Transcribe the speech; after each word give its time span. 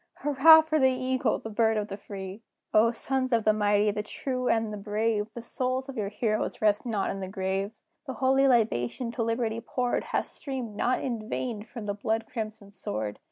Hurrah 0.23 0.61
for 0.61 0.79
the 0.79 0.89
Eagle, 0.89 1.37
the 1.37 1.51
Bird 1.51 1.77
of 1.77 1.87
the 1.87 1.95
Free! 1.95 2.41
O, 2.73 2.91
sons 2.91 3.31
of 3.31 3.43
the 3.43 3.53
mighty, 3.53 3.91
the 3.91 4.01
true, 4.01 4.47
and 4.49 4.73
the 4.73 4.77
brave! 4.77 5.27
The 5.35 5.43
souls 5.43 5.87
of 5.89 5.95
your 5.95 6.09
heroes 6.09 6.59
rest 6.59 6.87
not 6.87 7.11
in 7.11 7.19
the 7.19 7.27
grave: 7.27 7.71
The 8.07 8.13
holy 8.15 8.47
libation 8.47 9.11
to 9.11 9.21
Liberty 9.21 9.61
poured, 9.61 10.05
Hath 10.05 10.25
streamed, 10.25 10.75
not 10.75 11.01
in 11.03 11.29
vain, 11.29 11.61
from 11.61 11.85
the 11.85 11.93
blood 11.93 12.25
crimsoned 12.25 12.73
sword. 12.73 13.19